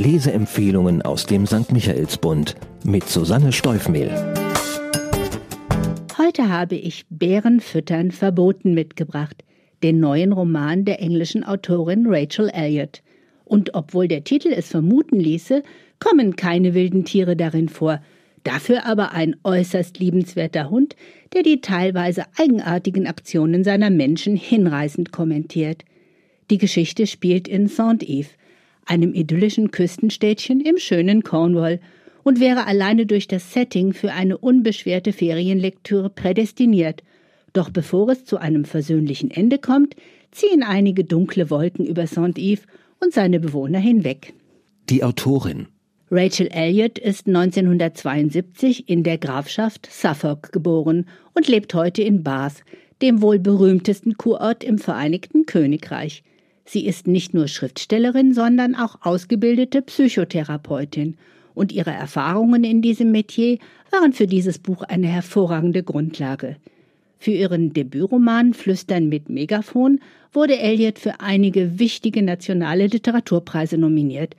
Leseempfehlungen 0.00 1.02
aus 1.02 1.26
dem 1.26 1.46
St. 1.46 1.72
Michaelsbund 1.72 2.56
mit 2.84 3.06
Susanne 3.06 3.52
Steufmehl. 3.52 4.10
Heute 6.16 6.48
habe 6.48 6.76
ich 6.76 7.04
Bären 7.10 7.60
füttern 7.60 8.10
verboten 8.10 8.72
mitgebracht, 8.72 9.44
den 9.82 10.00
neuen 10.00 10.32
Roman 10.32 10.86
der 10.86 11.02
englischen 11.02 11.44
Autorin 11.44 12.06
Rachel 12.08 12.48
Elliott. 12.48 13.02
Und 13.44 13.74
obwohl 13.74 14.08
der 14.08 14.24
Titel 14.24 14.54
es 14.56 14.68
vermuten 14.68 15.20
ließe, 15.20 15.62
kommen 15.98 16.34
keine 16.34 16.72
wilden 16.72 17.04
Tiere 17.04 17.36
darin 17.36 17.68
vor, 17.68 18.00
dafür 18.42 18.86
aber 18.86 19.12
ein 19.12 19.36
äußerst 19.44 19.98
liebenswerter 19.98 20.70
Hund, 20.70 20.96
der 21.34 21.42
die 21.42 21.60
teilweise 21.60 22.24
eigenartigen 22.38 23.06
Aktionen 23.06 23.64
seiner 23.64 23.90
Menschen 23.90 24.34
hinreißend 24.34 25.12
kommentiert. 25.12 25.84
Die 26.50 26.56
Geschichte 26.56 27.06
spielt 27.06 27.46
in 27.48 27.66
Saint-Yves, 27.66 28.30
einem 28.90 29.14
idyllischen 29.14 29.70
Küstenstädtchen 29.70 30.60
im 30.60 30.76
schönen 30.76 31.22
Cornwall, 31.22 31.80
und 32.22 32.38
wäre 32.38 32.66
alleine 32.66 33.06
durch 33.06 33.28
das 33.28 33.52
Setting 33.52 33.94
für 33.94 34.12
eine 34.12 34.36
unbeschwerte 34.36 35.12
Ferienlektüre 35.12 36.10
prädestiniert. 36.10 37.02
Doch 37.54 37.70
bevor 37.70 38.10
es 38.10 38.24
zu 38.24 38.36
einem 38.36 38.64
versöhnlichen 38.64 39.30
Ende 39.30 39.58
kommt, 39.58 39.96
ziehen 40.30 40.62
einige 40.62 41.04
dunkle 41.04 41.50
Wolken 41.50 41.86
über 41.86 42.06
Saint-Yves 42.06 42.66
und 43.00 43.14
seine 43.14 43.40
Bewohner 43.40 43.78
hinweg. 43.78 44.34
Die 44.90 45.02
Autorin 45.02 45.68
Rachel 46.10 46.48
Elliott 46.48 46.98
ist 46.98 47.28
1972 47.28 48.88
in 48.88 49.04
der 49.04 49.16
Grafschaft 49.16 49.88
Suffolk 49.90 50.50
geboren 50.50 51.06
und 51.34 51.46
lebt 51.46 51.72
heute 51.72 52.02
in 52.02 52.24
Bath, 52.24 52.64
dem 53.00 53.22
wohl 53.22 53.38
berühmtesten 53.38 54.16
Kurort 54.16 54.64
im 54.64 54.78
Vereinigten 54.78 55.46
Königreich. 55.46 56.24
Sie 56.72 56.86
ist 56.86 57.08
nicht 57.08 57.34
nur 57.34 57.48
Schriftstellerin, 57.48 58.32
sondern 58.32 58.76
auch 58.76 58.98
ausgebildete 59.02 59.82
Psychotherapeutin, 59.82 61.16
und 61.52 61.72
ihre 61.72 61.90
Erfahrungen 61.90 62.62
in 62.62 62.80
diesem 62.80 63.10
Metier 63.10 63.58
waren 63.90 64.12
für 64.12 64.28
dieses 64.28 64.60
Buch 64.60 64.82
eine 64.84 65.08
hervorragende 65.08 65.82
Grundlage. 65.82 66.58
Für 67.18 67.32
ihren 67.32 67.72
Debütroman 67.72 68.54
Flüstern 68.54 69.08
mit 69.08 69.28
Megafon 69.28 69.98
wurde 70.32 70.60
Elliot 70.60 71.00
für 71.00 71.18
einige 71.18 71.80
wichtige 71.80 72.22
nationale 72.22 72.86
Literaturpreise 72.86 73.76
nominiert. 73.76 74.36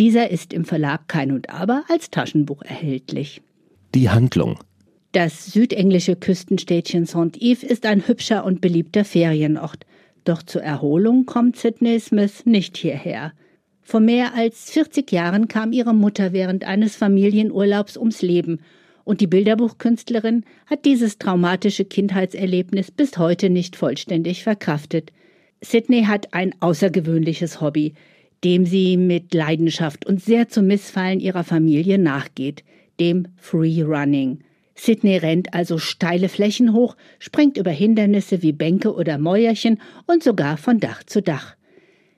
Dieser 0.00 0.32
ist 0.32 0.52
im 0.52 0.64
Verlag 0.64 1.06
Kein 1.06 1.30
und 1.30 1.48
Aber 1.48 1.84
als 1.88 2.10
Taschenbuch 2.10 2.62
erhältlich. 2.62 3.40
Die 3.94 4.10
Handlung 4.10 4.58
Das 5.12 5.52
südenglische 5.52 6.16
Küstenstädtchen 6.16 7.06
Saint-Yves 7.06 7.62
ist 7.62 7.86
ein 7.86 8.08
hübscher 8.08 8.44
und 8.44 8.60
beliebter 8.60 9.04
Ferienort. 9.04 9.86
Doch 10.28 10.42
zur 10.42 10.62
Erholung 10.62 11.24
kommt 11.24 11.56
Sidney 11.56 11.98
Smith 11.98 12.44
nicht 12.44 12.76
hierher. 12.76 13.32
Vor 13.80 14.00
mehr 14.00 14.34
als 14.34 14.70
40 14.72 15.10
Jahren 15.10 15.48
kam 15.48 15.72
ihre 15.72 15.94
Mutter 15.94 16.34
während 16.34 16.64
eines 16.64 16.96
Familienurlaubs 16.96 17.96
ums 17.96 18.20
Leben 18.20 18.60
und 19.04 19.22
die 19.22 19.26
Bilderbuchkünstlerin 19.26 20.44
hat 20.66 20.84
dieses 20.84 21.16
traumatische 21.16 21.86
Kindheitserlebnis 21.86 22.90
bis 22.90 23.16
heute 23.16 23.48
nicht 23.48 23.74
vollständig 23.74 24.42
verkraftet. 24.42 25.14
Sidney 25.62 26.02
hat 26.02 26.34
ein 26.34 26.54
außergewöhnliches 26.60 27.62
Hobby, 27.62 27.94
dem 28.44 28.66
sie 28.66 28.98
mit 28.98 29.32
Leidenschaft 29.32 30.04
und 30.04 30.22
sehr 30.22 30.50
zum 30.50 30.66
Missfallen 30.66 31.20
ihrer 31.20 31.42
Familie 31.42 31.96
nachgeht, 31.98 32.64
dem 33.00 33.28
Free 33.38 33.80
Running. 33.80 34.40
Sidney 34.78 35.16
rennt 35.16 35.54
also 35.54 35.78
steile 35.78 36.28
Flächen 36.28 36.72
hoch, 36.72 36.96
springt 37.18 37.56
über 37.56 37.70
Hindernisse 37.70 38.42
wie 38.42 38.52
Bänke 38.52 38.94
oder 38.94 39.18
Mäuerchen 39.18 39.80
und 40.06 40.22
sogar 40.22 40.56
von 40.56 40.78
Dach 40.80 41.02
zu 41.02 41.20
Dach. 41.20 41.56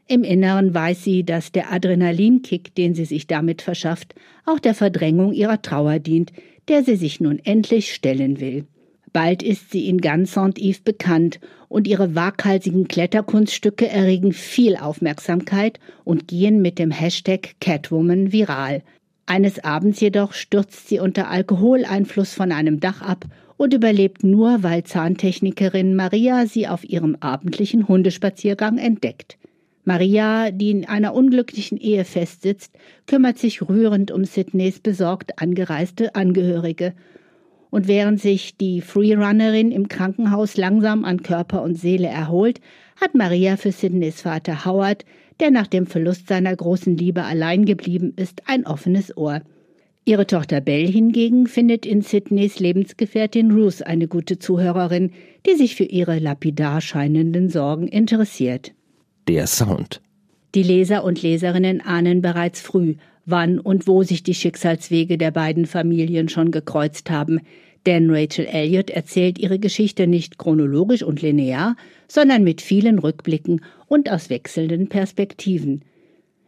Im 0.07 0.25
Inneren 0.25 0.75
weiß 0.75 1.05
sie, 1.05 1.25
dass 1.25 1.53
der 1.53 1.73
Adrenalinkick, 1.73 2.75
den 2.75 2.95
sie 2.95 3.05
sich 3.05 3.27
damit 3.27 3.63
verschafft, 3.63 4.15
auch 4.45 4.59
der 4.59 4.75
Verdrängung 4.75 5.33
ihrer 5.33 5.63
Trauer 5.63 6.01
dient, 6.01 6.33
der 6.69 6.83
sie 6.83 6.97
sich 6.97 7.21
nun 7.21 7.39
endlich 7.39 7.95
stellen 7.95 8.41
will. 8.41 8.67
Bald 9.13 9.43
ist 9.43 9.71
sie 9.71 9.89
in 9.89 9.99
ganz 9.99 10.35
Saint-Yves 10.35 10.81
bekannt 10.81 11.41
und 11.69 11.89
ihre 11.89 12.15
waghalsigen 12.15 12.87
Kletterkunststücke 12.87 13.89
erregen 13.89 14.33
viel 14.33 14.77
Aufmerksamkeit 14.77 15.81
und 16.05 16.29
gehen 16.29 16.63
mit 16.63 16.79
dem 16.79 16.91
Hashtag 16.91 17.55
Catwoman 17.61 18.33
viral. 18.33 18.83
Eines 19.27 19.63
Abends 19.63 20.01
jedoch 20.01 20.33
stürzt 20.33 20.89
sie 20.89 20.99
unter 20.99 21.29
Alkoholeinfluss 21.29 22.35
von 22.35 22.53
einem 22.53 22.81
Dach 22.81 23.01
ab 23.03 23.27
und 23.57 23.75
überlebt 23.75 24.25
nur, 24.25 24.63
weil 24.63 24.85
Zahntechnikerin 24.85 25.95
Maria 25.95 26.47
sie 26.47 26.67
auf 26.67 26.83
ihrem 26.83 27.17
abendlichen 27.21 27.89
Hundespaziergang 27.89 28.79
entdeckt. 28.79 29.37
Maria, 29.85 30.51
die 30.51 30.71
in 30.71 30.89
einer 30.89 31.15
unglücklichen 31.15 31.79
Ehe 31.79 32.05
festsitzt, 32.05 32.73
kümmert 33.07 33.39
sich 33.39 33.61
rührend 33.63 34.11
um 34.11 34.25
Sidneys 34.25 34.79
besorgt 34.79 35.41
angereiste 35.41 36.15
Angehörige. 36.15 36.95
Und 37.71 37.87
während 37.87 38.21
sich 38.21 38.57
die 38.57 38.81
Freerunnerin 38.81 39.73
im 39.73 39.89
Krankenhaus 39.89 40.57
langsam 40.57 41.05
an 41.05 41.23
Körper 41.23 41.63
und 41.63 41.77
Seele 41.77 42.09
erholt, 42.09 42.61
hat 43.01 43.15
Maria 43.15 43.57
für 43.57 43.73
Sidneys 43.73 44.23
Vater 44.23 44.65
Howard 44.65 45.05
der 45.41 45.51
nach 45.51 45.67
dem 45.67 45.87
Verlust 45.87 46.29
seiner 46.29 46.55
großen 46.55 46.97
Liebe 46.97 47.25
allein 47.25 47.65
geblieben 47.65 48.13
ist, 48.17 48.43
ein 48.47 48.67
offenes 48.67 49.17
Ohr. 49.17 49.43
Ihre 50.05 50.27
Tochter 50.27 50.61
Belle 50.61 50.89
hingegen 50.89 51.47
findet 51.47 51.85
in 51.87 52.03
Sidneys 52.03 52.59
Lebensgefährtin 52.59 53.51
Ruth 53.51 53.87
eine 53.87 54.09
gute 54.09 54.39
Zuhörerin, 54.39 55.13
die 55.47 55.55
sich 55.55 55.77
für 55.77 55.85
ihre 55.85 56.19
lapidar 56.19 56.81
scheinenden 56.81 57.49
Sorgen 57.49 57.87
interessiert. 57.87 58.73
Der 59.29 59.47
Sound. 59.47 60.01
Die 60.55 60.63
Leser 60.63 61.05
und 61.05 61.23
Leserinnen 61.23 61.81
ahnen 61.81 62.23
bereits 62.23 62.61
früh, 62.61 62.97
wann 63.25 63.59
und 63.59 63.87
wo 63.87 64.03
sich 64.03 64.23
die 64.23 64.35
Schicksalswege 64.35 65.19
der 65.19 65.31
beiden 65.31 65.67
Familien 65.67 66.29
schon 66.29 66.51
gekreuzt 66.51 67.11
haben, 67.11 67.41
denn 67.87 68.11
Rachel 68.11 68.47
Elliott 68.47 68.91
erzählt 68.91 69.39
ihre 69.39 69.59
Geschichte 69.59 70.07
nicht 70.07 70.39
chronologisch 70.39 71.03
und 71.03 71.23
linear, 71.23 71.77
sondern 72.09 72.45
mit 72.45 72.61
vielen 72.61 72.99
Rückblicken 72.99 73.63
und 73.87 74.11
aus 74.11 74.31
wechselnden 74.31 74.89
Perspektiven. 74.89 75.83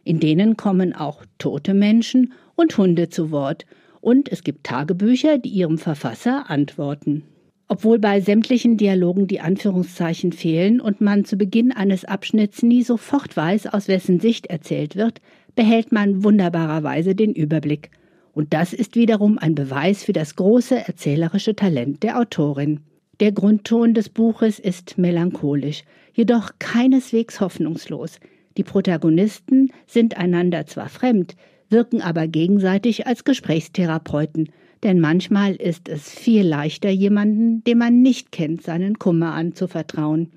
In 0.03 0.19
denen 0.19 0.57
kommen 0.57 0.93
auch 0.93 1.23
tote 1.37 1.73
Menschen 1.73 2.33
und 2.55 2.77
Hunde 2.77 3.09
zu 3.09 3.31
Wort, 3.31 3.65
und 4.01 4.29
es 4.29 4.43
gibt 4.43 4.65
Tagebücher, 4.65 5.37
die 5.37 5.49
ihrem 5.49 5.77
Verfasser 5.77 6.49
antworten. 6.49 7.23
Obwohl 7.69 7.99
bei 7.99 8.19
sämtlichen 8.19 8.75
Dialogen 8.75 9.27
die 9.27 9.39
Anführungszeichen 9.39 10.33
fehlen 10.33 10.81
und 10.81 10.99
man 10.99 11.23
zu 11.23 11.37
Beginn 11.37 11.71
eines 11.71 12.03
Abschnitts 12.03 12.63
nie 12.63 12.83
sofort 12.83 13.37
weiß, 13.37 13.67
aus 13.67 13.87
wessen 13.87 14.19
Sicht 14.19 14.47
erzählt 14.47 14.97
wird, 14.97 15.21
behält 15.55 15.93
man 15.93 16.23
wunderbarerweise 16.23 17.15
den 17.15 17.33
Überblick– 17.33 17.91
und 18.33 18.53
das 18.53 18.73
ist 18.73 18.95
wiederum 18.95 19.37
ein 19.37 19.55
Beweis 19.55 20.03
für 20.03 20.13
das 20.13 20.35
große 20.35 20.87
erzählerische 20.87 21.55
Talent 21.55 22.03
der 22.03 22.19
Autorin. 22.19 22.81
Der 23.19 23.31
Grundton 23.31 23.93
des 23.93 24.09
Buches 24.09 24.59
ist 24.59 24.97
melancholisch, 24.97 25.83
jedoch 26.13 26.51
keineswegs 26.59 27.39
hoffnungslos. 27.39 28.19
Die 28.57 28.63
Protagonisten 28.63 29.71
sind 29.85 30.17
einander 30.17 30.65
zwar 30.65 30.89
fremd, 30.89 31.35
wirken 31.69 32.01
aber 32.01 32.27
gegenseitig 32.27 33.05
als 33.07 33.23
Gesprächstherapeuten, 33.23 34.49
denn 34.81 34.99
manchmal 34.99 35.55
ist 35.55 35.87
es 35.87 36.09
viel 36.09 36.45
leichter, 36.45 36.89
jemanden, 36.89 37.63
den 37.63 37.77
man 37.77 38.01
nicht 38.01 38.31
kennt, 38.31 38.63
seinen 38.63 38.99
Kummer 38.99 39.33
anzuvertrauen. 39.33 40.31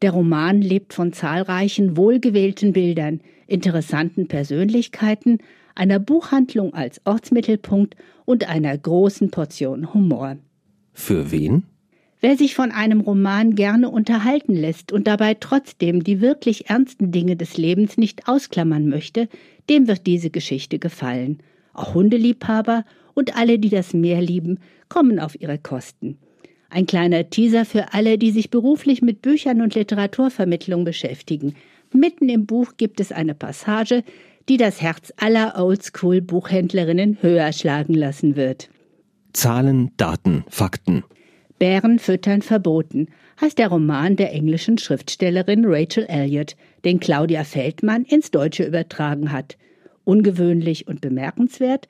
Der 0.00 0.10
Roman 0.10 0.60
lebt 0.60 0.92
von 0.92 1.12
zahlreichen 1.12 1.96
wohlgewählten 1.96 2.72
Bildern, 2.72 3.20
interessanten 3.46 4.26
Persönlichkeiten, 4.26 5.38
einer 5.74 5.98
Buchhandlung 5.98 6.74
als 6.74 7.00
Ortsmittelpunkt 7.04 7.96
und 8.24 8.48
einer 8.48 8.76
großen 8.76 9.30
Portion 9.30 9.92
Humor. 9.94 10.36
Für 10.92 11.30
wen? 11.30 11.64
Wer 12.20 12.36
sich 12.36 12.54
von 12.54 12.70
einem 12.70 13.00
Roman 13.00 13.56
gerne 13.56 13.90
unterhalten 13.90 14.54
lässt 14.54 14.92
und 14.92 15.08
dabei 15.08 15.34
trotzdem 15.34 16.04
die 16.04 16.20
wirklich 16.20 16.70
ernsten 16.70 17.10
Dinge 17.10 17.34
des 17.34 17.56
Lebens 17.56 17.98
nicht 17.98 18.28
ausklammern 18.28 18.88
möchte, 18.88 19.28
dem 19.68 19.88
wird 19.88 20.06
diese 20.06 20.30
Geschichte 20.30 20.78
gefallen. 20.78 21.38
Auch 21.74 21.94
Hundeliebhaber 21.94 22.84
und 23.14 23.36
alle, 23.36 23.58
die 23.58 23.70
das 23.70 23.92
Meer 23.92 24.22
lieben, 24.22 24.60
kommen 24.88 25.18
auf 25.18 25.40
ihre 25.40 25.58
Kosten. 25.58 26.18
Ein 26.70 26.86
kleiner 26.86 27.28
Teaser 27.28 27.64
für 27.64 27.92
alle, 27.92 28.18
die 28.18 28.30
sich 28.30 28.50
beruflich 28.50 29.02
mit 29.02 29.20
Büchern 29.20 29.60
und 29.60 29.74
Literaturvermittlung 29.74 30.84
beschäftigen. 30.84 31.54
Mitten 31.92 32.28
im 32.28 32.46
Buch 32.46 32.74
gibt 32.76 33.00
es 33.00 33.12
eine 33.12 33.34
Passage, 33.34 34.04
die 34.48 34.56
das 34.56 34.80
Herz 34.82 35.12
aller 35.16 35.54
Oldschool-Buchhändlerinnen 35.56 37.18
höher 37.20 37.52
schlagen 37.52 37.94
lassen 37.94 38.36
wird. 38.36 38.68
Zahlen, 39.32 39.90
Daten, 39.96 40.44
Fakten. 40.48 41.04
Bären 41.58 41.98
füttern 41.98 42.42
verboten 42.42 43.06
heißt 43.40 43.58
der 43.58 43.68
Roman 43.68 44.16
der 44.16 44.32
englischen 44.32 44.78
Schriftstellerin 44.78 45.64
Rachel 45.64 46.06
Elliott, 46.08 46.56
den 46.84 47.00
Claudia 47.00 47.44
Feldmann 47.44 48.04
ins 48.04 48.30
Deutsche 48.30 48.64
übertragen 48.64 49.32
hat. 49.32 49.56
Ungewöhnlich 50.04 50.88
und 50.88 51.00
bemerkenswert, 51.00 51.86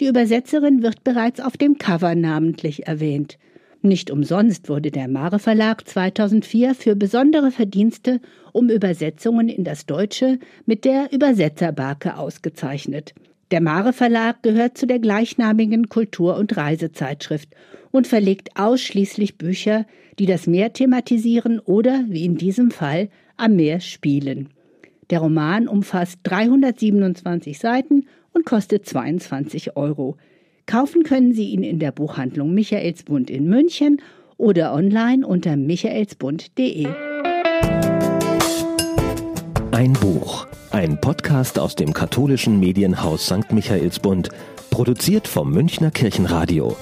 die 0.00 0.06
Übersetzerin 0.06 0.82
wird 0.82 1.04
bereits 1.04 1.40
auf 1.40 1.56
dem 1.56 1.78
Cover 1.78 2.14
namentlich 2.14 2.86
erwähnt. 2.86 3.38
Nicht 3.84 4.10
umsonst 4.10 4.70
wurde 4.70 4.90
der 4.90 5.08
Mare 5.08 5.38
Verlag 5.38 5.86
2004 5.86 6.74
für 6.74 6.96
besondere 6.96 7.50
Verdienste 7.50 8.18
um 8.52 8.70
Übersetzungen 8.70 9.50
in 9.50 9.62
das 9.62 9.84
Deutsche 9.84 10.38
mit 10.64 10.86
der 10.86 11.12
Übersetzerbarke 11.12 12.16
ausgezeichnet. 12.16 13.12
Der 13.50 13.60
Mare 13.60 13.92
Verlag 13.92 14.42
gehört 14.42 14.78
zu 14.78 14.86
der 14.86 15.00
gleichnamigen 15.00 15.90
Kultur- 15.90 16.38
und 16.38 16.56
Reisezeitschrift 16.56 17.50
und 17.90 18.06
verlegt 18.06 18.58
ausschließlich 18.58 19.36
Bücher, 19.36 19.84
die 20.18 20.24
das 20.24 20.46
Meer 20.46 20.72
thematisieren 20.72 21.60
oder, 21.60 22.04
wie 22.08 22.24
in 22.24 22.38
diesem 22.38 22.70
Fall, 22.70 23.10
am 23.36 23.56
Meer 23.56 23.80
spielen. 23.80 24.48
Der 25.10 25.18
Roman 25.18 25.68
umfasst 25.68 26.20
327 26.22 27.58
Seiten 27.58 28.06
und 28.32 28.46
kostet 28.46 28.86
22 28.86 29.76
Euro. 29.76 30.16
Kaufen 30.66 31.02
können 31.02 31.34
Sie 31.34 31.50
ihn 31.50 31.62
in 31.62 31.78
der 31.78 31.92
Buchhandlung 31.92 32.54
Michaelsbund 32.54 33.30
in 33.30 33.48
München 33.48 34.00
oder 34.36 34.72
online 34.72 35.26
unter 35.26 35.56
michaelsbund.de. 35.56 36.86
Ein 39.72 39.92
Buch, 39.94 40.46
ein 40.70 41.00
Podcast 41.00 41.58
aus 41.58 41.74
dem 41.74 41.92
katholischen 41.92 42.58
Medienhaus 42.60 43.26
St. 43.26 43.52
Michaelsbund, 43.52 44.30
produziert 44.70 45.28
vom 45.28 45.52
Münchner 45.52 45.90
Kirchenradio. 45.90 46.76